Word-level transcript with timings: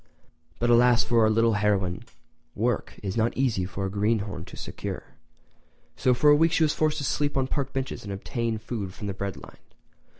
But 0.57 0.71
alas 0.71 1.03
for 1.03 1.19
our 1.21 1.29
little 1.29 1.53
heroine—work 1.61 2.99
is 3.03 3.15
not 3.17 3.37
easy 3.37 3.65
for 3.65 3.85
a 3.85 3.89
greenhorn 3.91 4.45
to 4.45 4.57
secure, 4.57 5.13
so 5.95 6.15
for 6.15 6.31
a 6.31 6.35
week 6.35 6.53
she 6.53 6.63
was 6.63 6.73
forced 6.73 6.97
to 6.97 7.03
sleep 7.03 7.37
on 7.37 7.45
park 7.45 7.71
benches 7.71 8.03
and 8.03 8.11
obtain 8.11 8.57
food 8.57 8.95
from 8.95 9.05
the 9.05 9.13
bread 9.13 9.37
line. 9.37 9.59